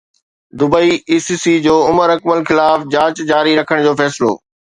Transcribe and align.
Dubai 0.59 0.91
I 1.09 1.17
C 1.25 1.35
C 1.43 1.53
جو 1.65 1.75
عمر 1.89 2.07
اڪمل 2.15 2.39
خلاف 2.49 2.77
جاچ 2.93 3.15
جاري 3.31 3.53
رکڻ 3.61 3.77
جو 3.87 3.93
فيصلو 4.01 4.31